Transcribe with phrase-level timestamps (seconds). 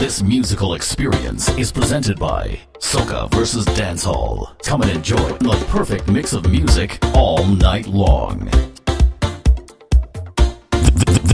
[0.00, 3.66] This musical experience is presented by Soca vs.
[3.66, 4.58] Dancehall.
[4.64, 8.46] Come and enjoy the perfect mix of music all night long.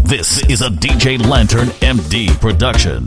[0.02, 3.06] This is a DJ Lantern MD production.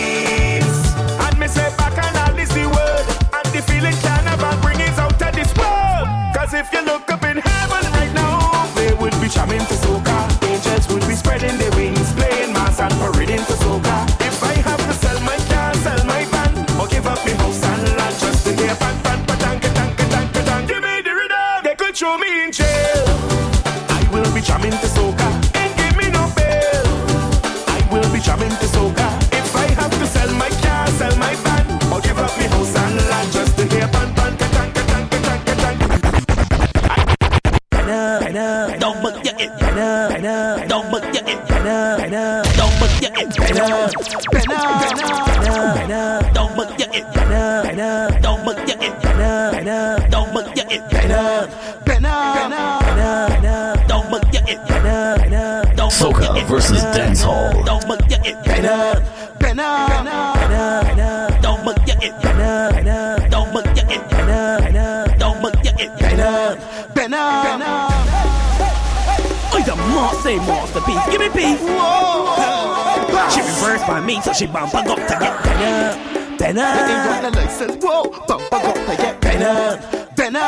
[74.11, 75.95] 咪，就算萬不惡就一平啦，
[76.37, 76.61] 平啦。
[76.75, 77.85] 一定講嘅雷神鍋，
[78.27, 79.77] 萬不惡就一平啦，
[80.15, 80.39] 平啦。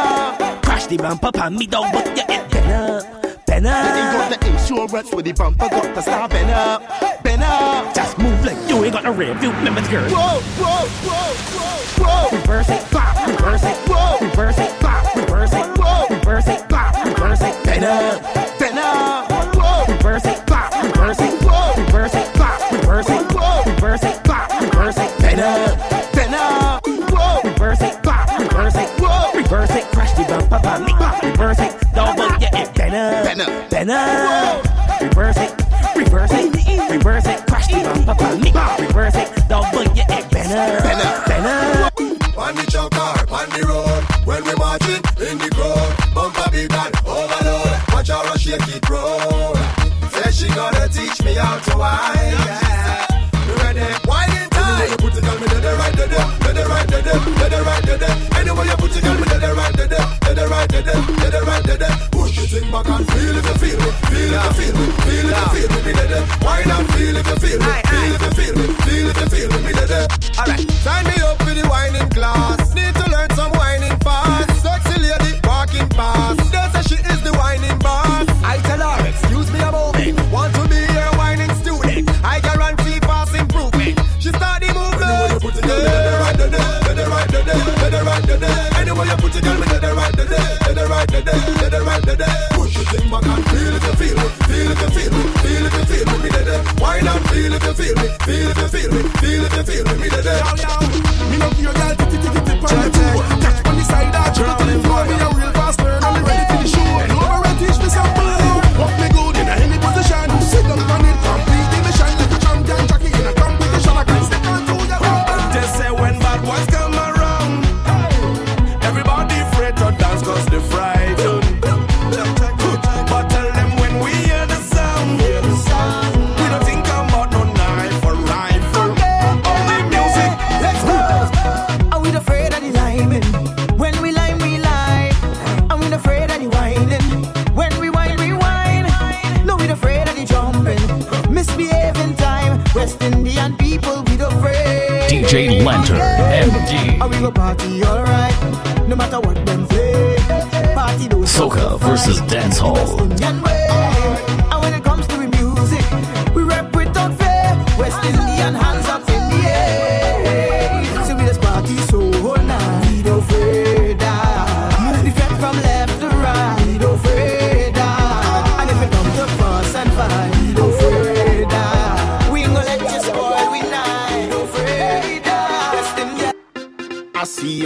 [0.61, 3.01] Crash 啲萬不怕咪當不一一平啦，
[3.45, 3.69] 平啦。
[3.87, 6.81] 一定講嘅 insurance with the bumper, got to stop penna,
[7.23, 7.83] penna.
[7.93, 10.09] Just move like you ain't got a real view, remember the girl.
[10.09, 12.37] Whoa, whoa, whoa, whoa, whoa.
[12.37, 13.82] Reverse it, flop, reverse it.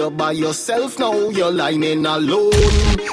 [0.07, 2.53] you're by yourself now, you're lying alone.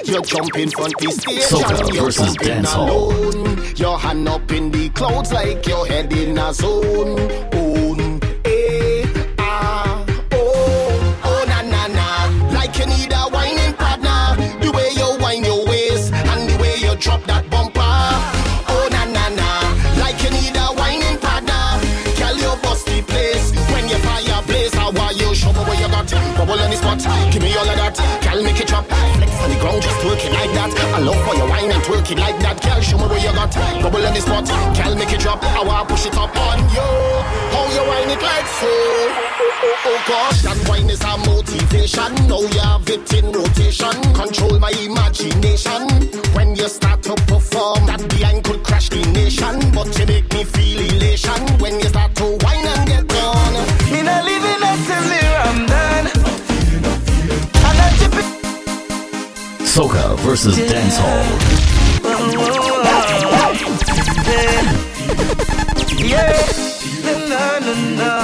[0.05, 3.75] You're jumping from the stage Soca and you're versus jumping alone.
[3.77, 7.54] Your hand up in the clouds like you're heading a zone.
[27.03, 27.33] hot.
[27.33, 27.97] Give me all of that.
[28.23, 28.87] Girl, make it drop.
[28.87, 30.71] Flex on the ground, just twerk it like that.
[30.95, 32.61] I love how you whine and twerk it like that.
[32.63, 33.55] Girl, show me where you got.
[33.83, 34.47] Bubble in the spot.
[34.77, 35.43] Girl, make it drop.
[35.43, 36.91] I want push it up on you.
[37.55, 38.71] How you whine it like so?
[39.65, 42.11] Oh, oh gosh, that wine is a motivation.
[42.29, 43.97] Now you have it in rotation.
[44.13, 45.89] Control my imagination.
[46.35, 47.44] When you start to perform
[59.75, 61.25] Soca versus Dance dancehall.
[65.99, 66.31] Yeah.
[67.03, 68.15] Me not until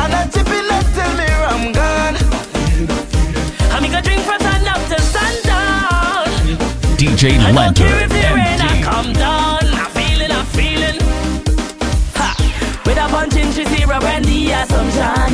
[0.00, 0.66] I'm tipping
[1.74, 2.16] until.
[3.70, 4.38] And me drink for.
[6.96, 7.22] DJ
[7.54, 8.01] Lantern.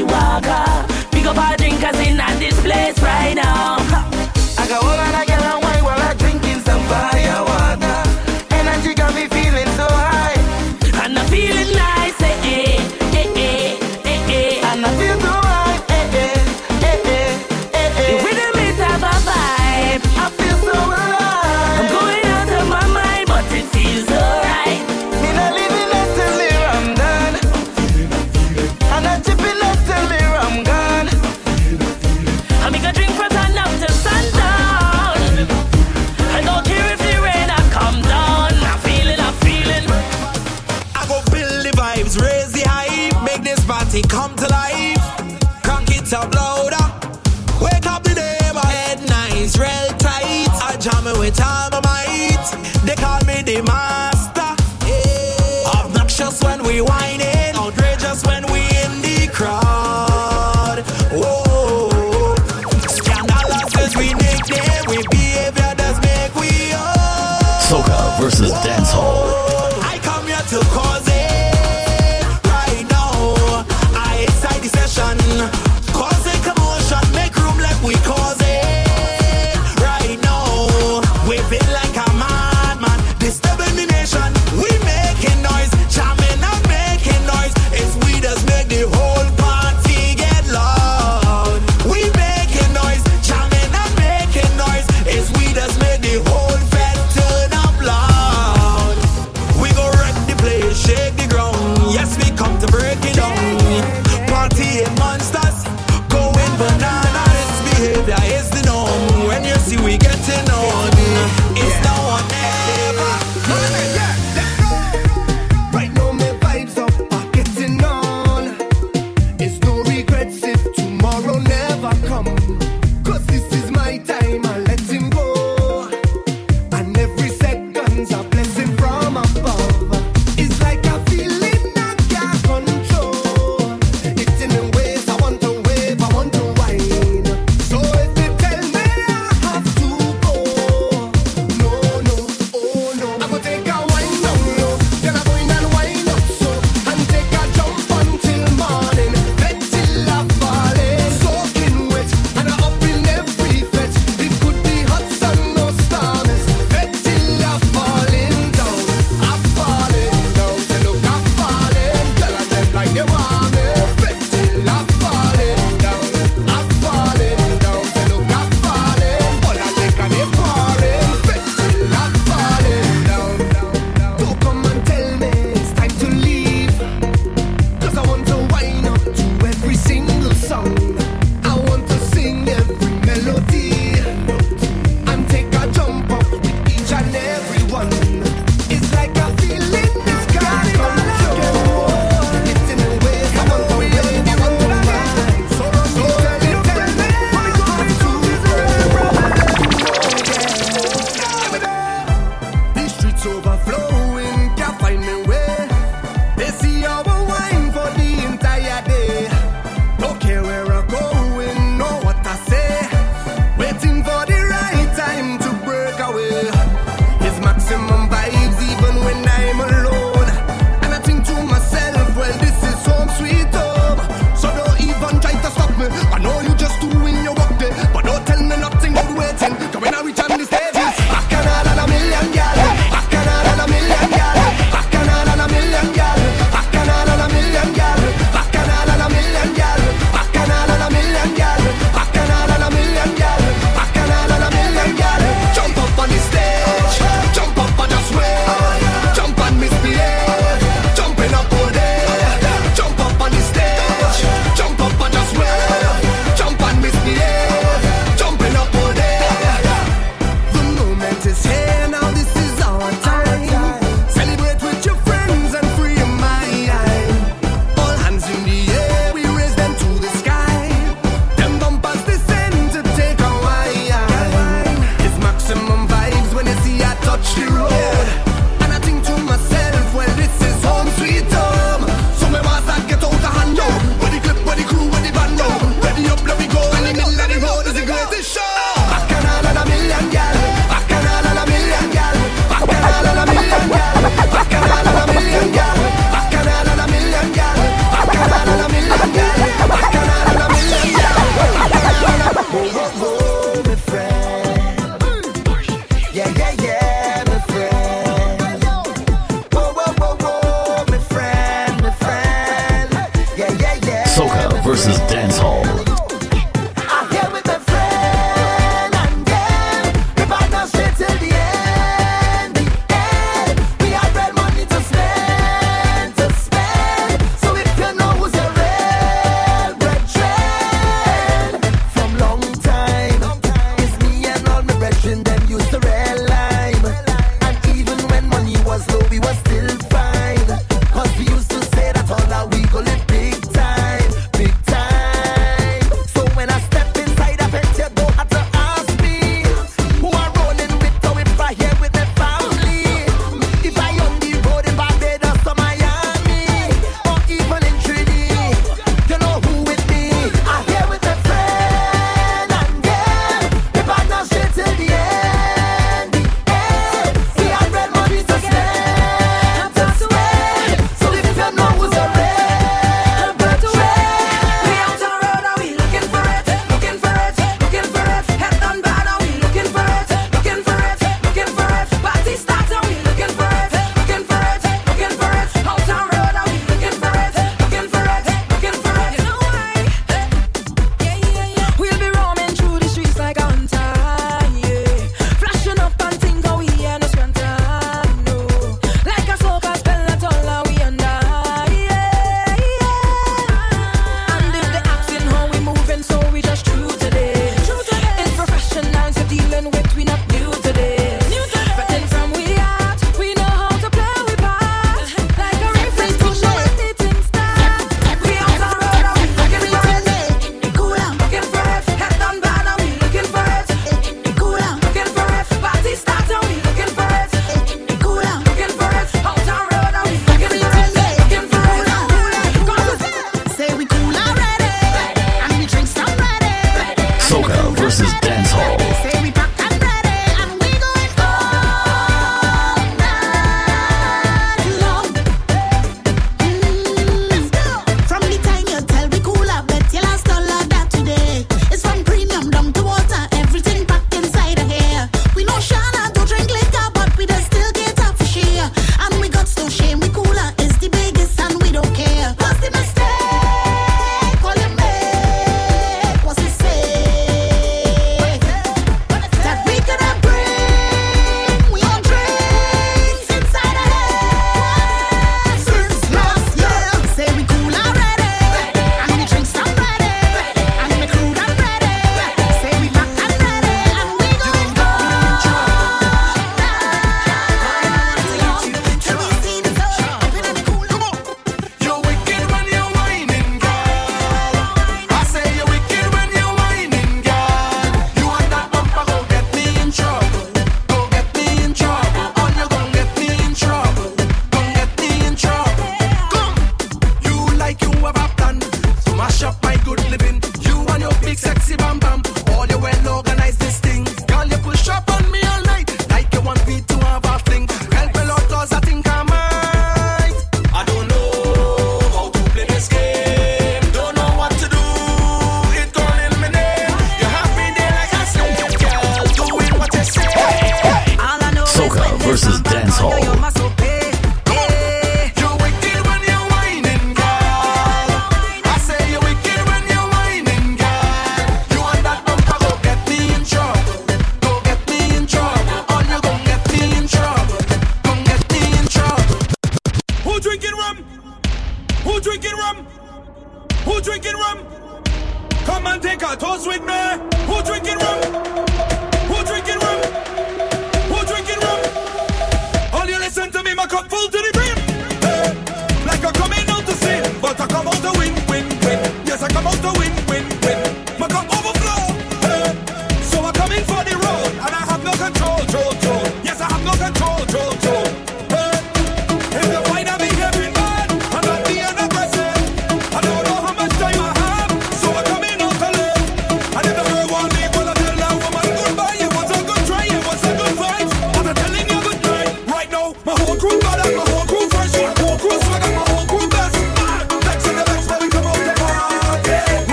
[0.00, 0.86] Johnnie Walker.
[1.10, 3.76] Pick up our drinkers in at this place right now.
[4.58, 5.09] I got all I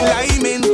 [0.00, 0.67] When liming,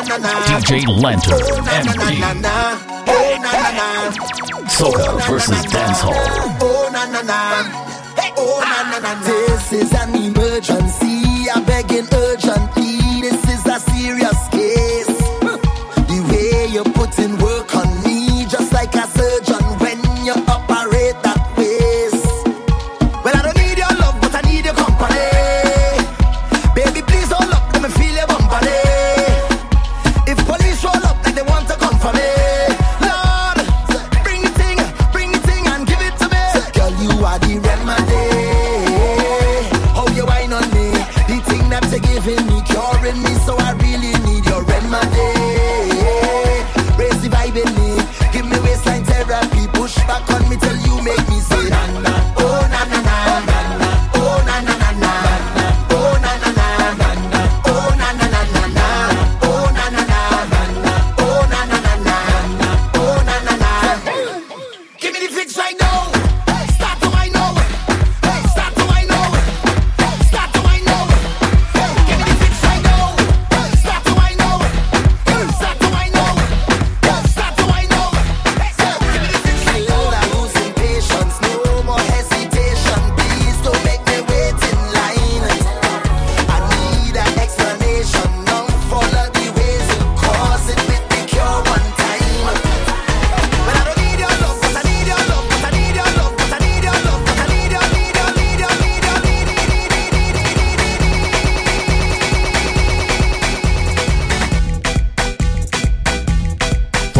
[0.00, 2.22] DJ Lantern, MD.
[4.66, 6.14] Soca versus Dancehall.
[9.24, 11.50] This is an emergency.
[11.54, 12.49] I beg and urgent.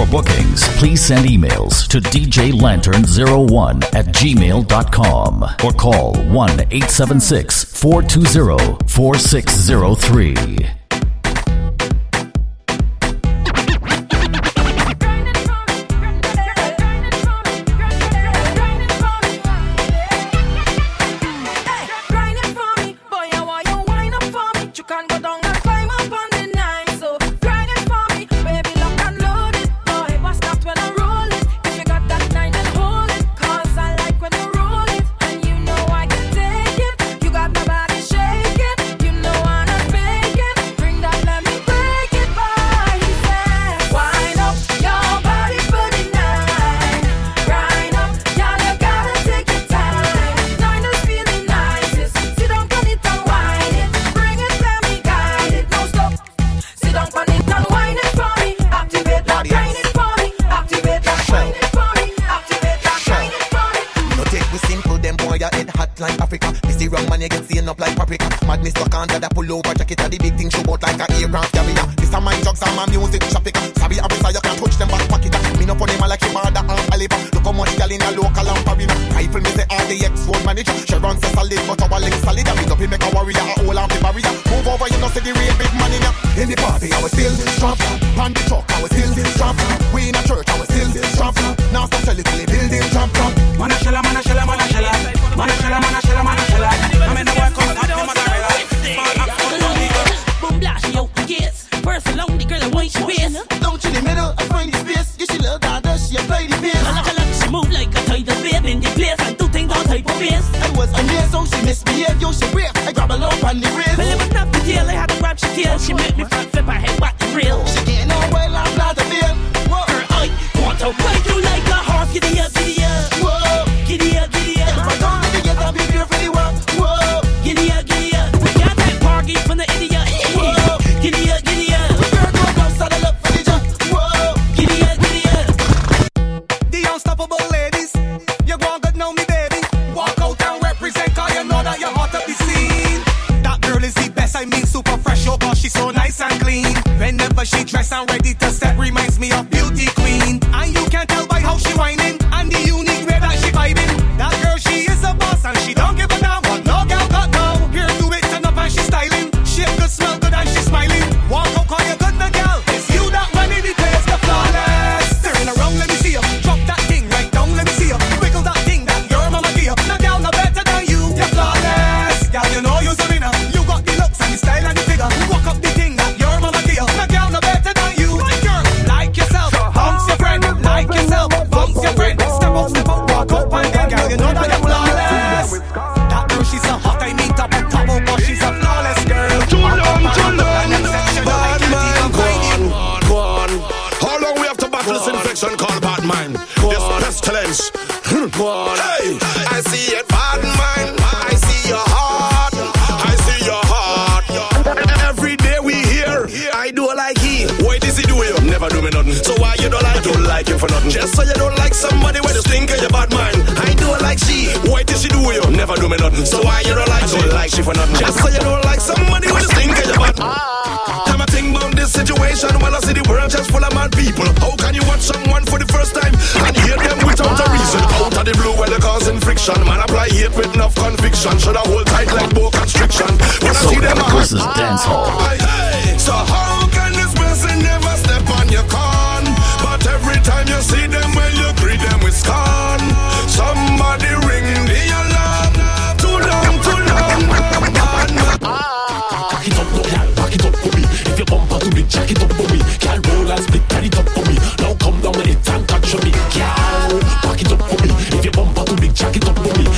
[0.00, 10.79] For bookings, please send emails to djlantern01 at gmail.com or call 1 876 420 4603.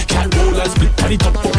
[0.08, 1.51] Can't roll and split on the top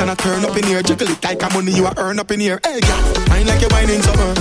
[0.00, 0.82] and I turn up in here.
[0.82, 2.58] Jiggle it like a money you are earn up in here.
[2.64, 4.34] Hey, girl, wine like you whining summer.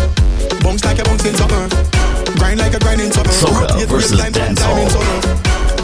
[0.63, 1.67] Bounce like you bouncing summer.
[2.39, 3.29] Grind like a grinding summer.
[3.29, 4.87] Soca versus dancehall.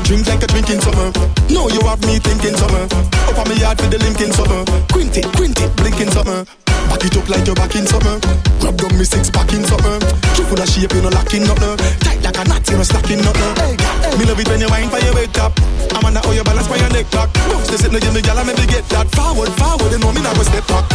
[0.05, 1.11] Drink like a drink in summer.
[1.49, 2.87] No, you have me thinking summer.
[3.29, 4.63] Up on me yard for the link in summer.
[4.91, 6.64] Quinty, quinty, blinking summer
[7.05, 8.17] it up like you're back in summer.
[8.59, 9.99] Grab down me six pack in summer.
[10.33, 11.77] True for the shape, you know lacking nothing.
[12.01, 13.53] Tight like a knot, you know slacking nothing.
[13.61, 14.17] Hey, hey.
[14.17, 15.53] Me love it when you wine for your weight up.
[15.93, 17.29] I'm on how your balance by your neck back.
[17.51, 19.91] Don't say no give me gyal, I maybe get that forward, forward.
[19.91, 20.85] You know me now step back.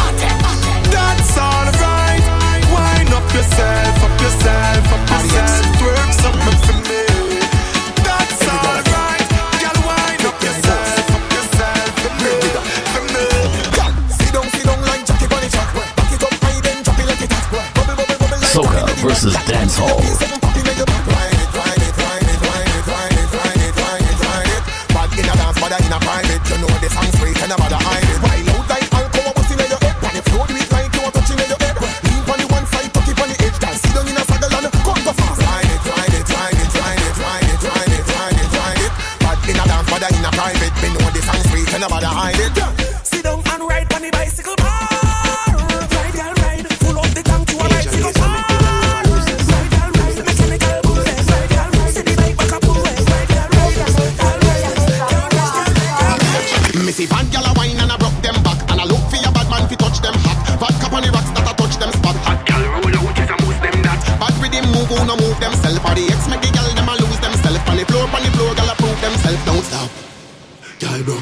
[0.91, 2.25] That's alright.
[2.75, 5.83] Wine up yourself, up yourself, up yourself.
[5.85, 7.10] Work something for me.
[19.01, 20.50] versus dancehall.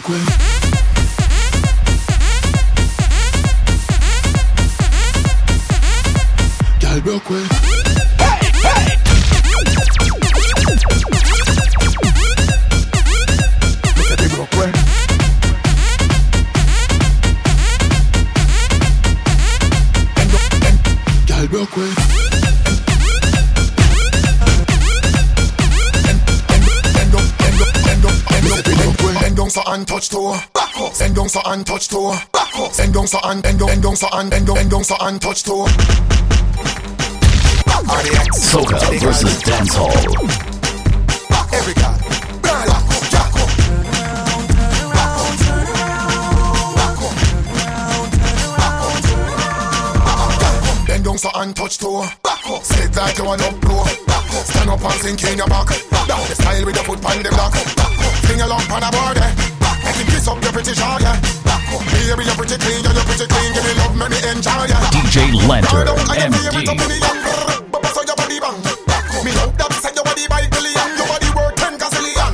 [0.08, 0.37] Brooklyn.
[33.08, 35.66] so and bend down, bend so and bend down, bend down so and touch toe.
[38.36, 39.92] Soca versus dancehall.
[41.52, 42.04] Every guy.
[51.18, 52.06] So and touch toe.
[52.22, 53.82] Back up, sit like you want up blow.
[54.06, 55.66] Back up, stand up and sink in your back.
[56.06, 57.54] Down the style with the foot on the block.
[57.74, 59.18] Back up, finger long on the board.
[59.18, 59.34] Eh.
[59.84, 61.02] Make him kiss up your pretty short.
[61.02, 61.47] Eh.
[61.68, 63.50] Baby, you're pretty clean, you're pretty clean.
[63.52, 64.78] Give me love, make me enjoy ya.
[64.94, 65.16] DJ
[65.48, 66.48] Lantern, MD.
[69.24, 72.32] Me hope that say your body by billion, your body worth ten gazillion.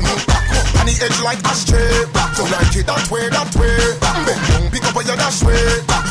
[0.78, 2.04] And the edge like ashtray,
[2.36, 3.72] so like it that way, that way.
[4.28, 5.56] Bend down, pick up your dash way,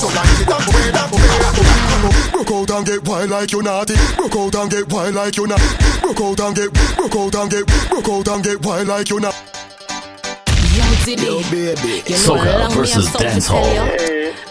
[0.01, 2.33] so like it that way, that way.
[2.33, 3.95] Broke out and get wild like you naughty.
[4.17, 5.69] Broke out and get wild like you naughty.
[6.01, 9.19] Broke out and get, broke out and get, broke out and get wild like you
[9.19, 9.62] naughty.
[11.03, 11.19] ZB.
[11.21, 12.01] Yo, baby.
[12.07, 13.63] You know, Soca versus dancehall.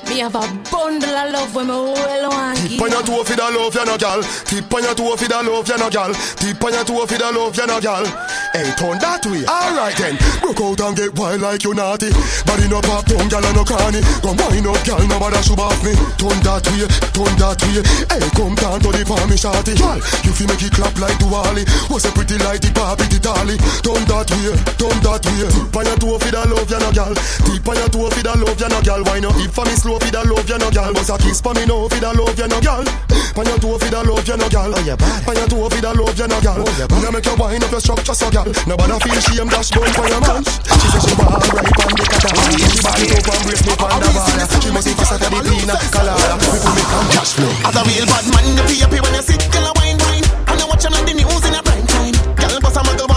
[0.09, 0.41] Me have a
[0.71, 3.85] bundle of love when me well want Tip on your toe for the love, you
[3.87, 4.23] know, girl.
[4.23, 6.13] Tip on your toe for the love, you know, girl.
[6.13, 8.05] Tip on your toe for the love, you know, girl.
[8.53, 9.49] Hey, turn that way.
[9.49, 10.21] Alright then.
[10.45, 12.13] Broke out and get wild like you naughty.
[12.45, 14.05] Body no pop, down, gal no cranny.
[14.21, 15.97] Go wind up, gal, nobody should off me.
[16.21, 16.85] Turn that way,
[17.17, 17.81] turn that way.
[18.13, 19.73] Hey, come down to the palm, me shorty.
[19.73, 21.65] Gal, you feel make it clap like Duali.
[21.89, 23.57] Was a pretty like the papi, the dolly.
[23.81, 25.49] Turn that way, turn that way.
[25.49, 27.15] Tip on your toe for the love, you no gal.
[27.17, 29.01] Tip on your toe for the love, you no gal.
[29.09, 29.33] Why not?
[29.41, 30.93] If for me slow for the love, you no gal.
[30.93, 32.85] Bust a kiss for me now for the love, you no gal.
[33.33, 34.69] On your toe for the love, you no gal.
[34.77, 35.25] Oh.
[35.25, 36.61] On your toe for the love, you no gal.
[36.61, 38.42] Oh, yeah, make you wind up your structure, so gal.
[38.67, 40.43] Nobody feel shame, dash bone for your man.
[40.43, 42.31] She say she want right on the kata.
[42.59, 44.27] She back it up and brace me on the ball.
[44.59, 46.35] She must be kissed at the pina colada.
[46.43, 47.53] We put me on cash flow.
[47.63, 50.27] As a real bad man, you feel happy when you sit, girl, wine, wine.
[50.51, 52.15] And you watch 'em like the news in a prime time.
[52.35, 53.12] Girl, bust a muggle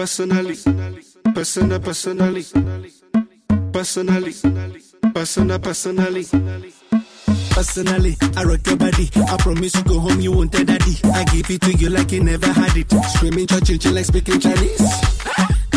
[0.00, 0.56] Personally,
[1.34, 2.42] personal, personally,
[3.70, 4.32] personally,
[5.12, 6.24] personal, personally.
[7.50, 9.10] Personally, I rock your body.
[9.14, 10.96] I promise you go home, you won't tell daddy.
[11.04, 12.90] I give it to you like you never had it.
[13.10, 14.80] Screaming, church, chill like speaking Chinese.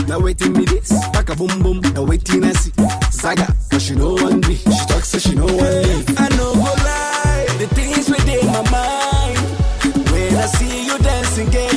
[0.07, 1.81] Now waiting me this, back a boom boom.
[1.93, 2.71] Now waiting I see
[3.11, 4.55] Zaga, but she know one me.
[4.55, 6.05] She talks so she know one me.
[6.17, 9.37] I know go lie, the things within my mind.
[10.09, 11.72] When I see you dancing, girl,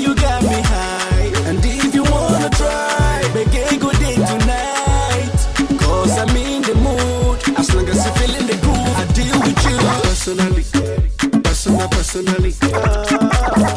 [11.89, 12.53] personal, personally,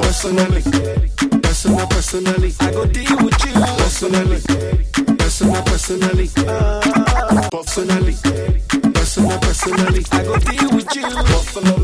[0.02, 0.62] personally,
[1.42, 2.54] personal, personally.
[2.60, 3.54] I go deal with you.
[3.80, 4.40] Personally,
[5.18, 6.28] personal, personally,
[7.52, 8.16] personally,
[8.94, 10.04] personal, personally.
[10.12, 11.10] I go deal with you.
[11.10, 11.79] Personally,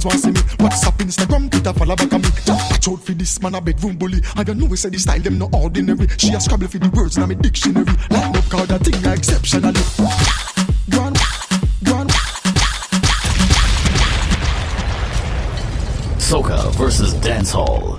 [0.00, 0.40] fans want see me.
[0.58, 2.28] WhatsApp, Instagram, Twitter, follow back on me.
[2.46, 4.20] Watch out for this man a bedroom bully.
[4.36, 6.08] I don't know we say the style them no ordinary.
[6.18, 7.86] She a scrabble for the words in my dictionary.
[8.10, 9.22] Line up card that thing on,
[10.94, 11.10] go.
[16.20, 17.98] Soca versus dancehall.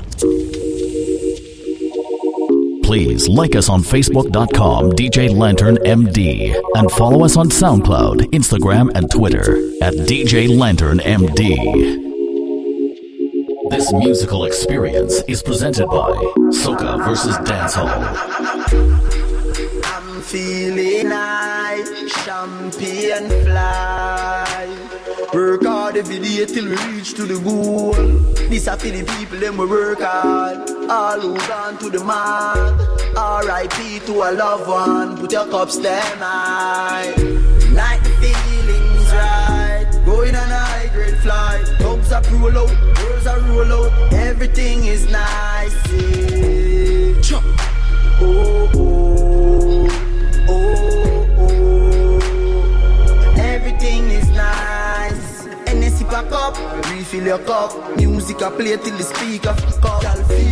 [2.84, 9.10] Please like us on Facebook.com, DJ Lantern MD, and follow us on SoundCloud, Instagram, and
[9.12, 11.40] Twitter at DJ Lantern MD.
[13.72, 16.12] This musical experience is presented by
[16.54, 17.90] Soca versus Dancehall.
[19.84, 24.78] I'm feeling high, champagne fly.
[25.34, 27.94] Work hard every day till we reach to the goal.
[28.50, 30.70] This a for the people them we work hard.
[30.92, 32.80] All who gone to the mark.
[33.18, 34.00] R.I.P.
[34.06, 35.18] to a loved one.
[35.18, 37.10] Put your cups them high.
[37.74, 38.61] Like the
[42.12, 42.94] Girls are roll out, oh.
[42.98, 43.92] girls are roll out.
[43.94, 44.10] Oh.
[44.12, 45.74] Everything is nice.
[45.94, 47.40] Yeah.
[48.20, 49.88] Oh, oh,
[50.50, 53.34] oh, oh.
[53.38, 55.46] Everything is nice.
[55.68, 56.58] And then sip a cup,
[56.90, 57.96] refill your cup.
[57.96, 60.01] Music I play till the speaker come.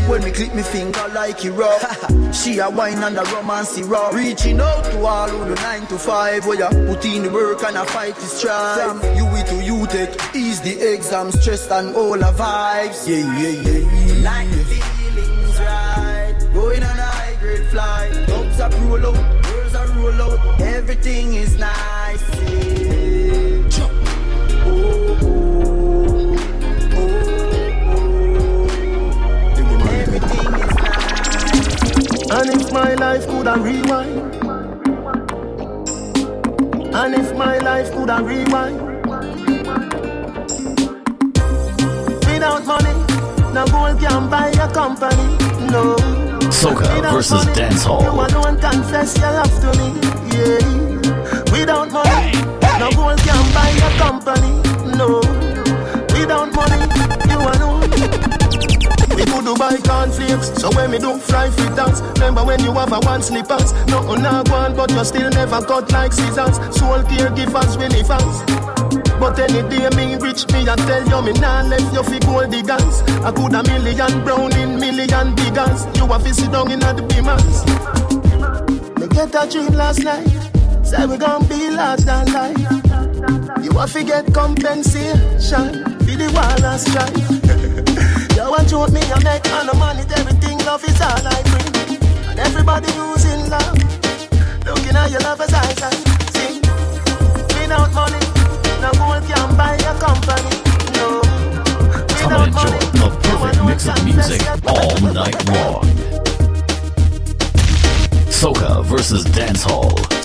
[0.10, 1.82] When me click me finger like it rock.
[2.34, 4.14] she a wine and a romance rock.
[4.14, 6.46] Reaching out to all who do nine to five.
[6.46, 9.04] Where you put in the work and a fight the strive.
[9.18, 13.08] You it to you take ease the exam stress and all the vibes.
[13.08, 14.24] Yeah yeah yeah.
[14.24, 16.36] Like the feelings right.
[16.54, 18.28] Going on a high grade flight.
[18.28, 20.62] Dogs are roll out, girls are roll out.
[20.62, 22.24] Everything is nice.
[22.52, 22.79] Yeah.
[32.32, 34.36] And if my life could have rewind,
[36.94, 38.80] and if my life could have rewind,
[42.28, 42.94] without money,
[43.54, 45.38] no gold can buy a company.
[45.72, 45.96] No.
[46.52, 48.04] Soca versus money, dancehall.
[48.04, 49.88] You alone confess your love to me.
[50.34, 51.52] Yeah.
[51.52, 52.32] Without money,
[52.80, 54.52] no gold can buy a company.
[54.98, 55.20] No.
[56.14, 56.86] Without money,
[57.30, 58.39] you alone.
[59.20, 62.94] We do buy cornflakes, so when me do fly free dance Remember when you have
[62.94, 63.74] a one slippers.
[63.88, 66.56] Nothing not one, but you still never cut like scissors.
[66.78, 68.44] Soul caregivers when he fans
[69.20, 72.52] but any day me rich me I tell you me nah left you fi gold
[72.52, 73.02] diggers.
[73.22, 77.04] I could a million brown in million biggers You a fi sit down in the
[77.10, 77.68] beamers
[78.98, 80.26] Me get a dream last night.
[80.86, 83.64] Say we gon' be large than life.
[83.64, 87.39] You a fi get compensation For the wall and strife
[88.50, 91.70] Want to me I make all the money Everything love is all I bring
[92.30, 93.78] And everybody who's in love
[94.66, 96.10] Looking at your lover's eyes and
[97.56, 98.30] Without money
[98.82, 100.56] no gold can buy a company.
[100.96, 101.22] No.
[102.08, 105.84] Come and enjoy perfect mix of music all night long.
[108.32, 110.19] Soca versus dancehall.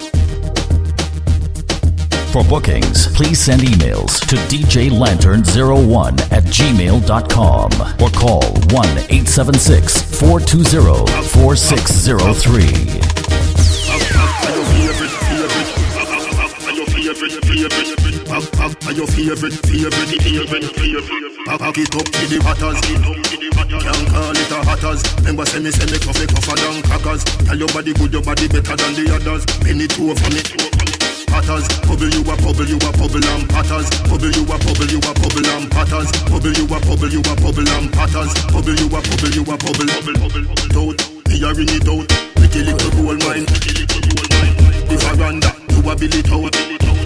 [2.34, 7.70] For bookings, please send emails to djlantern01 at gmail.com
[8.02, 8.42] or call
[8.74, 12.64] 1 876 420 4603.
[18.84, 21.04] Are your favorite, favorite, favorite, favorite?
[21.46, 22.80] Pack it up to the hatters.
[23.78, 25.06] Can't call it a hatters.
[25.18, 27.22] Remember, say me, say me me tougher than crackers.
[27.46, 29.46] Tell your body good, your body better than the others.
[29.62, 30.83] Penny two over me.
[31.34, 33.90] Patters, bubble you a bubble, you a bubble and patters.
[34.06, 36.06] Bubble you a bubble, you a bubble and patters.
[36.30, 38.30] Bubble you a bubble, you a bubble and patters.
[38.54, 40.46] Bubble you a bubble, you a bubble, bubble, bubble.
[40.78, 41.02] Out,
[41.42, 42.06] a ring it out.
[42.38, 43.46] Pretty little gold mine.
[44.86, 46.53] The veranda, you a bill it out.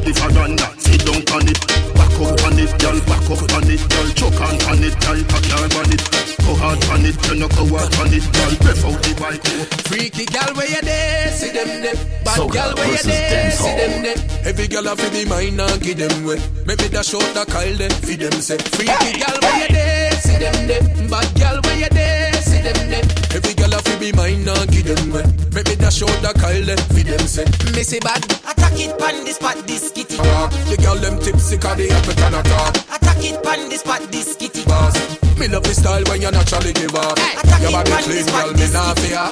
[0.08, 1.60] The veranda, sit down on it.
[1.92, 4.08] Back up on it, girl, back up on it, girl.
[4.16, 6.00] Choke on on it, girl, cock your on it.
[6.40, 8.52] Go hard on it, turn your go hard on it, girl.
[8.56, 9.44] Breath out the bike.
[9.84, 11.92] Freaky gal where you there, see them there.
[12.24, 14.48] Bad Soca gal where you there, see them there.
[14.48, 16.40] Every gal a fi be mine and give them way.
[16.64, 18.56] Make me dash out the Kyle there, fi them say.
[18.56, 20.84] Freaky gal where you there, see them there.
[21.12, 23.04] Bad gal where you there, see them there.
[23.36, 25.26] Every gal a fi be mine and give them way.
[25.52, 27.44] Make me dash out the Kyle there, fi them say.
[27.74, 30.16] Me say bad, attack it pan this spot this kitty.
[30.20, 32.76] Ah, the gal them tipsy 'cause they have a can attack.
[32.94, 34.64] Attack it pan this spot this kitty.
[34.64, 34.94] Boss.
[35.38, 37.18] Me love the style when you naturally give up.
[37.62, 39.26] Your body clean, girl, me not fear.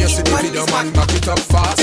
[0.00, 1.80] You see the video, man, back it up fast.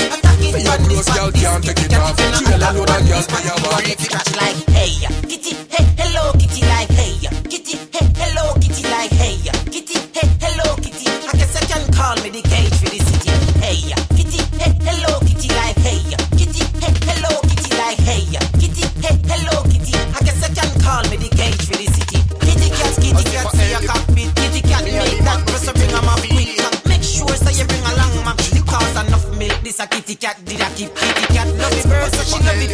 [0.50, 2.16] For your clothes, girl, can't take it off.
[2.16, 3.94] Trail a load of girls, for your body.
[4.38, 4.90] like hey
[5.30, 7.14] kitty hey hello kitty like hey
[7.50, 9.36] kitty hey hello kitty like hey
[9.70, 11.43] kitty hey hello kitty I guess I
[11.74, 13.30] can call me the cage for the city.
[13.58, 15.98] Hey kitty hey hello kitty like hey
[16.38, 18.22] kitty hey hello kitty like hey
[18.62, 19.94] kitty hey hello kitty.
[20.14, 22.18] I guess I can call me the cage for the city.
[22.46, 24.30] Kitty cat kitty cat see a cockpit.
[24.38, 26.62] Kitty cat make that press bring 'em up quick.
[26.86, 30.60] Make sure so you bring along my because enough milk this a kitty cat did
[30.60, 30.94] I keep.
[30.94, 32.73] Kitty cat love it bird so she love it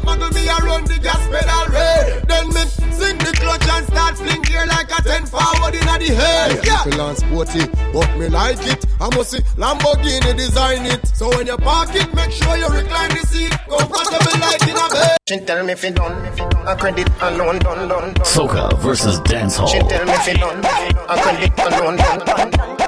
[0.00, 2.28] the new muggle me a run the gas pedal red.
[2.28, 6.14] Then me sing the clutch and start fling gear like a ten forward inna the
[6.14, 6.64] head.
[6.64, 6.84] Yeah.
[6.84, 8.84] People and sporty, but me like it.
[9.00, 11.06] I must see Lamborghini design it.
[11.08, 13.52] So when you park it, make sure you recline the seat.
[13.68, 15.16] Comfortable like in a bed.
[15.28, 16.26] She tell me fi done,
[16.66, 18.12] a credit alone done done.
[18.14, 18.24] done.
[18.24, 19.68] Soca versus dancehall.
[19.68, 22.87] She tell me fi done, a credit alone done done.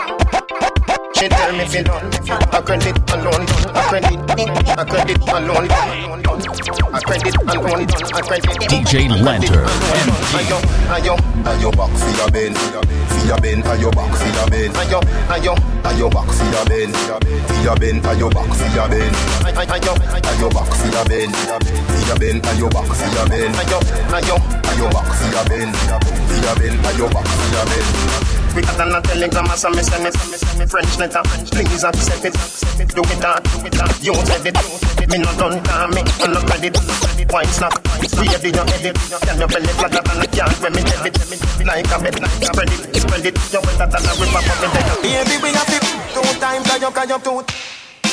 [1.21, 3.45] She tell me fi done, a credit alone
[3.77, 4.17] a credit,
[4.73, 5.69] a credit alone.
[5.69, 8.57] A credit alone a credit.
[8.73, 9.69] DJ Lantern.
[10.33, 10.57] Ayo,
[10.89, 11.15] ayo,
[11.45, 15.55] Ayo back for your bend, for your bend, ayo back for your bend, ayo, ayo,
[15.85, 19.15] ayo back for your bend, for your bend, ayo back for your bend,
[19.45, 19.93] ayo,
[20.25, 23.79] ayo back for your bend, for your bend, ayo back for your bend, ayo,
[24.17, 24.37] ayo.
[24.73, 28.40] ayo back for your bend, for your bend, ayo back for your bend.
[28.55, 31.23] We got on a telegram as a me send it, French letter.
[31.55, 32.35] Please accept it,
[32.91, 33.95] do it that, do it that.
[34.03, 34.59] You said it,
[35.07, 36.75] me no done call me, on no credit.
[37.31, 37.79] Wine snack,
[38.19, 38.99] ready your edit.
[39.23, 41.15] Can you belly flatter than a can when me debit?
[41.63, 43.39] Like a bed, spread it, spread it.
[43.55, 44.99] You better than a river for me dead.
[44.99, 47.47] Baby, we have it two times, cause you, cause you too.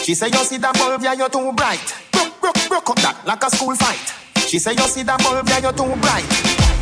[0.06, 1.82] She say you see that bulb, yeah, you're too bright.
[2.14, 4.27] Broke, broke, broke up that like a school fight.
[4.48, 6.24] She say you see that bulb, yeah, you're too bright.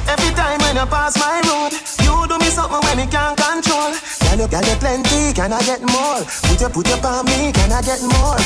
[0.06, 1.74] Every time when you pass my road,
[2.06, 3.90] you do me something when me can't control.
[4.22, 5.34] Can you, you plenty?
[5.34, 6.22] Can I get more?
[6.46, 8.38] Put your, put your on me, can I get more?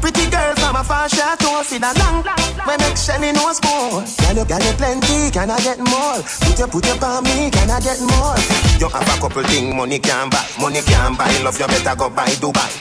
[0.00, 2.24] Pretty girl from a far chateau, see that long,
[2.64, 4.00] when make Shelly knows more.
[4.24, 5.28] Can you, you plenty?
[5.28, 6.24] Can I get more?
[6.24, 8.40] Put your, put your on me, can I get more?
[8.80, 11.28] You have a couple things money can buy, money can buy.
[11.44, 12.72] Love you better go buy Dubai.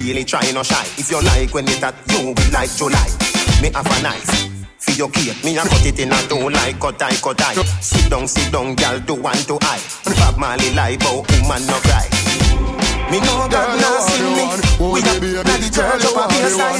[0.00, 0.88] Really try no shy.
[0.96, 3.12] If you like when it at you will like July.
[3.60, 4.53] Me have a knife.
[4.94, 7.54] For your cake, me a cut it in a two like cut eye, cut eye.
[7.82, 9.82] Sit down, sit down, girl, do one to eye.
[10.22, 12.06] Bob Marley lie, but woman no cry.
[13.10, 14.46] Me know God not see me.
[14.78, 16.78] We a daddy church up a baseline.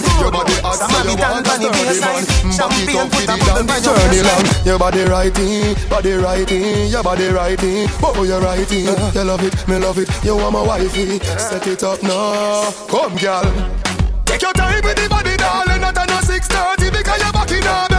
[0.78, 2.24] Some of it and bunny baseline.
[2.54, 4.64] Champagne put a bubble by your waistline.
[4.64, 9.78] your body righty, body righty, your body righty, oh you righty, you love it, me
[9.78, 13.42] love it, you want my wifey, set it up now, come girl.
[14.24, 17.93] Take your time with the body, darling, not a no 630 because you're back in.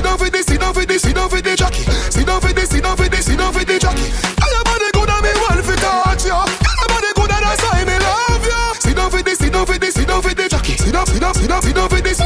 [0.00, 1.84] Sit down for this, sit down for this, sit down for the jockey.
[2.08, 4.08] Sit down for this, sit down for this, sit down for the jockey.
[4.08, 6.40] And your body good and me well fi catch ya.
[6.40, 8.72] And your body good and that's why me love ya.
[8.80, 10.80] Sit down for this, sit down for this, sit down for the jockey.
[10.80, 12.16] Sit down, sit down, sit down, sit down for this,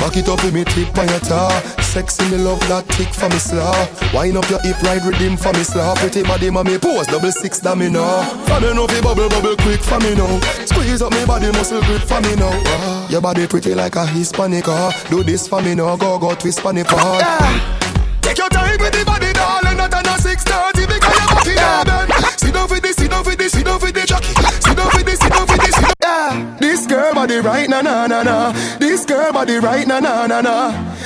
[0.00, 1.50] Back it up with me tip on your tar.
[1.82, 3.76] Sexy me love that tick for me slaw.
[4.14, 5.94] Wind up your hip, ride rhythm for me slaw.
[5.96, 8.22] Pretty body, mommy pose double six that me know.
[8.48, 10.40] For me know fi bubble bubble quick for me now.
[10.64, 12.50] Squeeze up me body muscle grip for me now.
[12.50, 14.64] Ah, your body pretty like a Hispanic.
[14.68, 14.90] ah.
[15.10, 16.82] Do this for me now, go go twist for me.
[18.22, 19.04] Take your time with the
[26.90, 28.52] girl body right na na na na.
[28.78, 30.56] This girl body right na na na na.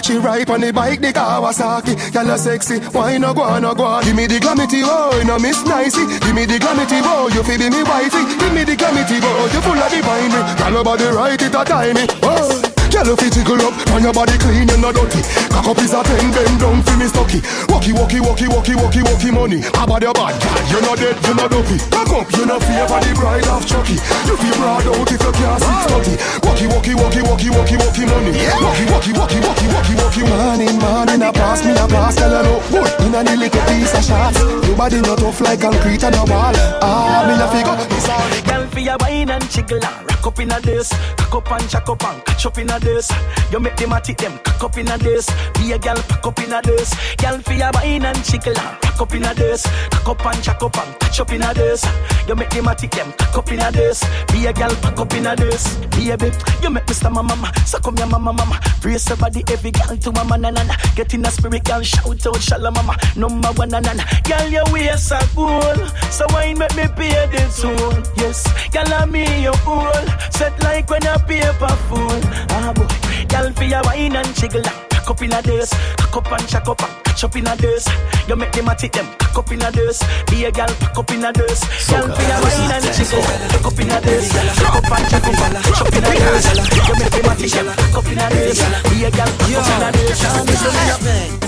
[0.03, 2.13] She ride on the bike, the Kawasaki.
[2.13, 4.03] Girl a sexy, why no go on, no go on.
[4.05, 6.07] Give me the glamity, oh, no miss nicey.
[6.21, 8.25] Give me the glamity, oh, you feel be me wifey.
[8.41, 10.41] Give me the glamity, oh, you full of divine me.
[10.57, 12.07] Girl body right, it a time me.
[12.23, 12.64] Oh.
[12.95, 15.19] Girl, if you tickle up, and your body clean, you're not dirty.
[15.51, 17.43] Cock up is a ten, bend down for me stocky.
[17.67, 19.67] Walkie, walkie, walkie, walkie, walkie, walkie money.
[19.75, 20.55] How about your bad girl?
[20.71, 21.83] You're not dead, you're not dopey.
[21.91, 23.99] Cock up, you're not fear for the bride of Chucky.
[24.31, 26.15] You feel broad out if you can't six thirty.
[26.47, 28.31] Walkie, walkie, walkie, walkie, walkie, walkie money.
[28.63, 30.23] Walkie, walkie, walkie, walkie, walkie, walkie.
[30.31, 32.63] Morning, morning, I pass me a pass, girl, I know.
[32.71, 34.39] Good, in a little piece of shots.
[34.39, 36.55] Your body not tough like concrete and a wall.
[36.79, 37.75] Ah, me a figure.
[37.91, 40.95] It's all the Girl, for your wine and jiggle and rock up in a this,
[41.19, 43.11] cock up and jack up and catch up in a this.
[43.51, 45.27] You make them a tick them cock up in a this.
[45.55, 46.95] Be a girl pack up in a this.
[47.17, 50.43] Girl, for your wine and jiggle and rock up in a this, cock up and
[50.43, 51.85] jack up and catch up in a this.
[52.29, 54.05] You make them a tick them cock up in a this.
[54.33, 55.75] Be a girl pack up in a this.
[55.97, 56.31] Baby,
[56.63, 57.11] you make Mr.
[57.11, 58.61] Mama mama, so come your mama mama.
[58.81, 59.19] Brace your
[59.51, 60.75] every girl to mama na na na.
[60.95, 62.97] Get in a spirit, girl, shout out, shala mama.
[63.17, 64.05] Number one na na na.
[64.25, 68.03] Girl, your waist are cool, so wine make me pay the toll.
[68.17, 69.93] Yes, girl, I'm me your owl.
[70.31, 72.21] Set like when a paper full.
[72.51, 72.87] Ah boy,
[73.29, 74.63] girl, for your wine and jiggle
[75.05, 77.57] cock up in a this, cock up and jack up and catch up in a
[77.57, 77.87] this.
[78.27, 80.03] You make them a tick them cock up in a this.
[80.31, 81.61] Be a girl, pack up in a this.
[81.91, 83.23] Girl, for your wine and jiggle,
[83.53, 86.09] cock up in a this, cock up and jack up and catch up in a
[86.09, 86.47] this.
[86.89, 88.59] You make them a tick them cock up in a this.
[88.89, 90.21] Be a girl, pack up in a this.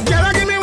[0.04, 0.55] Girl, give me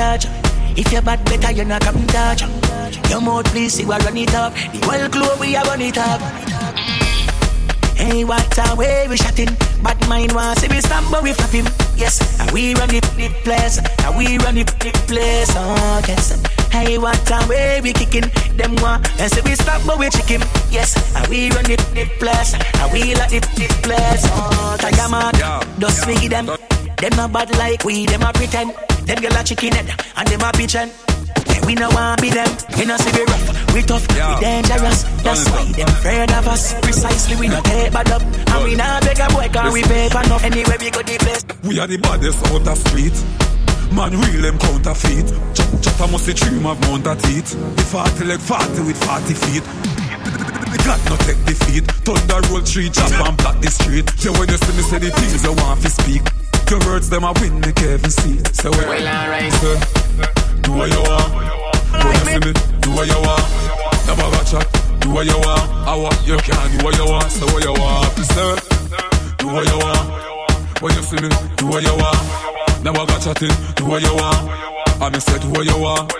[0.00, 0.24] touch.
[0.80, 2.40] If you're bad, better you're not come touch.
[3.10, 4.54] Your mouth, please, see what run it up.
[4.72, 6.20] The world globe, we are run it up.
[8.00, 9.52] Hey, what a way we shot him.
[9.84, 11.66] Bad mind wants see we stop, but we flap him.
[11.96, 13.76] Yes, and we run the, the place.
[13.76, 15.52] And we run the, the place.
[15.54, 16.40] Oh, yes.
[16.72, 18.30] Hey, what a way we kicking.
[18.56, 20.42] Them one, and say we stop, but we chick him.
[20.70, 22.54] Yes, and we run the, the place.
[22.80, 24.24] And we like the, the place.
[24.32, 25.34] Oh, tiger man,
[25.78, 26.46] just me them.
[26.46, 28.72] Them not bad like we, them a pretend.
[29.10, 30.86] Them girl a chicken head, and them a pigeon.
[30.86, 32.46] Yeah, we no want be them.
[32.78, 35.02] You know see we rough, we tough, we dangerous.
[35.26, 36.78] That's why them afraid of us.
[36.78, 40.08] Precisely we not take bad up, and we not beg a boy can we pay
[40.10, 40.44] for enough.
[40.44, 41.42] Anyway we go the place.
[41.66, 43.16] We are the baddest out of the street.
[43.90, 45.26] Man, real them counterfeit.
[45.98, 47.58] I must see trim of mount a teeth.
[47.58, 49.64] The 40 leg 40 with 40 feet.
[50.70, 51.82] The God no take defeat.
[52.06, 54.06] Thunder roll tree, chop and block the street.
[54.22, 56.22] Yeah, when you see me say the things you want to speak.
[56.70, 58.46] Your words them a win the Kevin seat.
[58.54, 59.50] So well, well alright.
[59.58, 59.74] Say,
[60.62, 61.34] do what you want.
[61.98, 63.42] When you see me, do what you want.
[64.06, 64.70] Never got chat.
[65.02, 65.66] Do what you want.
[65.82, 67.26] I want you can do what you want.
[67.26, 68.14] So what you want.
[68.22, 68.54] Say,
[69.42, 70.14] do what you want.
[70.78, 71.26] When you see me,
[71.58, 72.22] do what you want.
[72.86, 73.50] Never got chatting.
[73.74, 74.38] Do what you want.
[75.02, 76.14] I me say do what you want.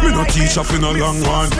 [0.00, 1.52] Me no teach up in a long one.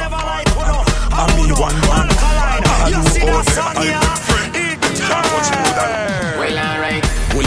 [1.13, 2.09] I me one one.
[2.09, 3.69] I do all them.
[3.69, 4.57] I make friend.
[4.97, 6.41] Can't watch more than.
[6.41, 7.02] Well alright.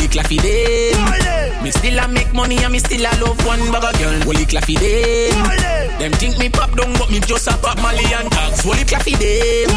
[0.05, 1.63] Holy claffy them.
[1.63, 4.21] Me still a make money and me still a love one bag of girl.
[4.21, 5.97] Holy claffy them.
[5.97, 8.61] Them think me pop down but me just a pop Mali and tax.
[8.61, 9.73] Holy claffy them.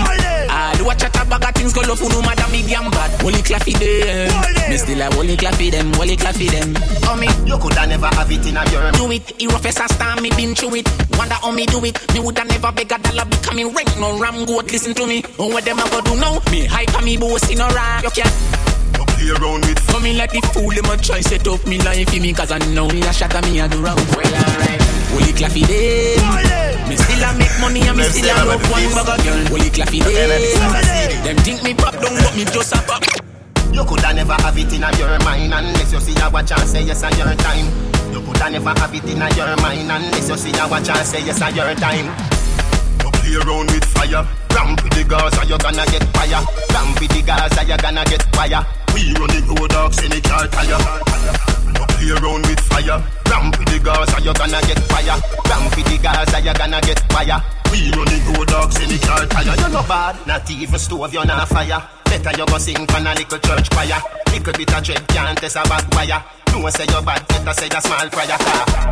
[0.52, 2.90] All who a chat a bag of things go love who no matter me damn
[2.90, 3.08] bad.
[3.22, 4.28] Holy claffy them.
[4.68, 5.90] Me still a holy claffy them.
[5.94, 6.76] Holy claffy them.
[7.08, 9.32] Oh me, You coulda never have it in a your do it.
[9.40, 10.88] He rough as a star, me been through it.
[11.16, 11.96] Wonder how me do it.
[12.12, 13.88] Me woulda never beg a dollar becoming rank.
[13.96, 15.24] No ram goat, listen to me.
[15.38, 16.36] Oh, what them a go do now?
[16.52, 18.04] Me hype and me boss in a rap.
[18.04, 18.77] You can't
[19.18, 19.82] play around with.
[19.88, 22.58] Coming like the fool, them a try set up me life for me Cause I
[22.72, 26.88] know me a shot at me a do wrong Well alright Holy claffy them oh,
[26.88, 29.70] Me still a make money and me still a love one bag of girl Holy
[29.74, 30.30] claffy them
[31.24, 33.02] Them think me pop down but me just a pop
[33.72, 36.68] You coulda never have it in a your mind unless you see a watch and
[36.68, 37.66] say yes a your time.
[38.12, 41.06] You coulda never have it in a your mind unless you see a watch and
[41.06, 42.06] say yes a your time.
[43.02, 44.24] You play around with fire.
[44.54, 46.42] Ramp with the girls, Gaza, you gonna get fire.
[46.72, 48.77] Ramp with the girls, Gaza, you gonna get fire.
[48.94, 50.80] We run the road dogs in the car tire.
[51.74, 52.98] You play around with fire.
[53.30, 55.16] Ramp with the Gaza, you gonna get fire.
[55.48, 57.38] Ramp with the Gaza, you gonna get fire.
[57.70, 59.54] We run the road dogs in the car tire.
[59.56, 61.82] You're no bad, not even stove, you're not fire.
[62.04, 64.00] Better you go sing from a little church choir.
[64.32, 66.24] Little bit of dread can't test a bad wire.
[66.52, 68.38] No say you're bad, better say a small prayer.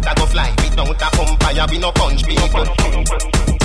[0.04, 1.66] That go fly without a umpire.
[1.70, 3.55] We no punch people.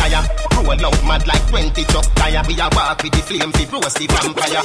[1.51, 2.41] Tire, roll out mad like 20 truck tire.
[2.47, 4.63] We a walk with the flame, fi roast the vampire.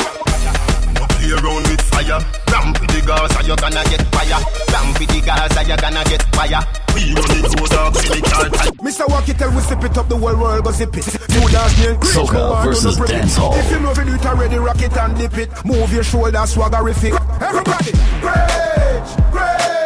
[0.95, 2.20] No play around with fire.
[2.53, 4.41] Ramp with the Gaza, you gonna get fire.
[4.70, 6.62] Ramp with the Gaza, you gonna get fire.
[6.95, 8.74] We run it to dog, cynical type.
[8.80, 9.09] Mr.
[9.09, 11.07] Walkie tell we sip it up, the whole world go zip it.
[11.07, 13.22] You dance me Soca go on to versus the prep it.
[13.26, 13.59] dancehall.
[13.59, 15.51] If you know it, it already rock it and dip it.
[15.64, 17.12] Move your shoulder, swaggerific.
[17.43, 17.93] Everybody,
[18.24, 19.86] rage, rage, rage,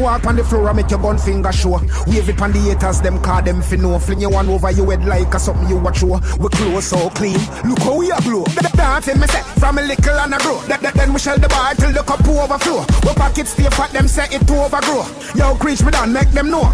[0.00, 1.80] walk on the floor and make your gun finger show.
[2.06, 3.98] Wave it on the haters, them call them fi know.
[3.98, 6.20] Fling you one over your head like a something you watch show.
[6.38, 7.38] We close so clean.
[7.64, 8.44] Look how we a glow.
[8.44, 10.60] The dancing me set from a little and a grow.
[10.62, 12.80] That, that, then we shell the bar till the cup overflow.
[13.06, 15.04] We pockets stay fat, them set it to overgrow.
[15.34, 16.72] Yo, preach me down, make them know.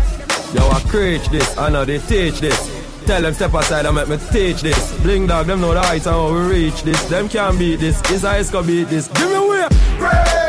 [0.55, 2.77] Yo, I preach this, I know they teach this.
[3.07, 4.99] Tell them step aside and make me teach this.
[5.01, 7.01] Bling dog, them know the heights and how we reach this.
[7.09, 8.01] Them can't beat this.
[8.01, 9.07] This ice can beat this.
[9.09, 9.69] Give me a way.
[10.01, 10.47] Rage,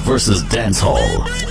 [0.05, 1.50] versus dancehall.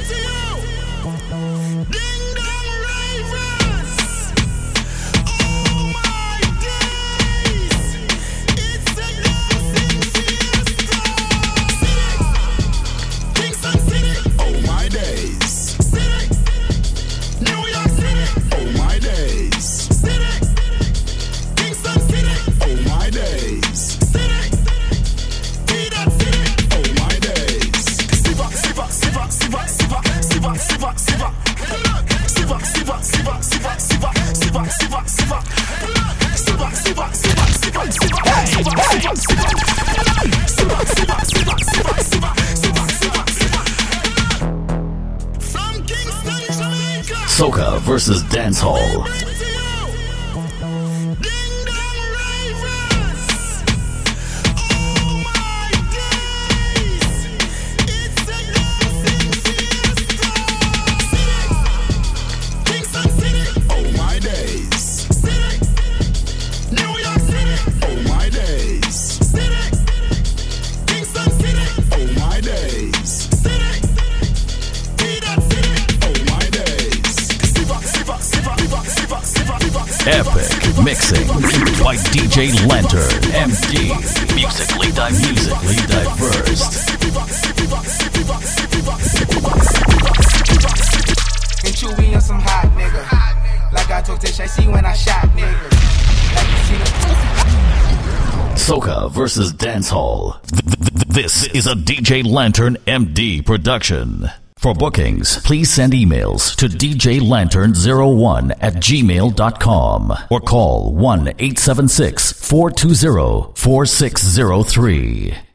[101.70, 104.28] A DJ Lantern MD production.
[104.58, 115.49] For bookings, please send emails to djlantern01 at gmail.com or call 1 876 420 4603.